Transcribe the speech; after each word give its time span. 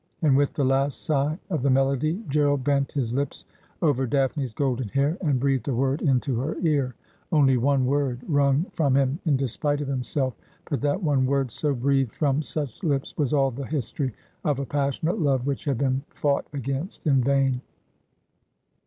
'and 0.23 0.35
with 0.35 0.53
the 0.53 0.63
last 0.65 1.05
sigh 1.05 1.37
of 1.51 1.61
the 1.61 1.69
melody, 1.69 2.25
Gerald 2.27 2.63
bent 2.63 2.91
his 2.93 3.13
lips 3.13 3.45
over 3.83 4.07
Daphne's 4.07 4.51
golden 4.51 4.87
hair 4.87 5.15
and 5.21 5.39
breathed 5.39 5.67
a 5.67 5.75
word 5.75 6.01
into 6.01 6.39
her 6.39 6.57
ear— 6.61 6.95
only 7.31 7.55
one 7.55 7.85
word, 7.85 8.21
wrung 8.27 8.65
from 8.71 8.95
him 8.97 9.19
in 9.27 9.37
despite 9.37 9.79
of 9.79 9.87
himself. 9.87 10.33
But 10.67 10.81
that 10.81 11.03
one 11.03 11.27
word 11.27 11.51
so 11.51 11.75
breathed 11.75 12.13
from 12.13 12.41
such 12.41 12.81
lips 12.83 13.15
was 13.15 13.31
all 13.31 13.51
the 13.51 13.67
history 13.67 14.15
of 14.43 14.57
a 14.57 14.65
passionate 14.65 15.19
love 15.21 15.45
which 15.45 15.65
had 15.65 15.77
been 15.77 16.01
fought 16.09 16.47
against 16.51 17.05
in 17.05 17.23
vain. 17.23 17.61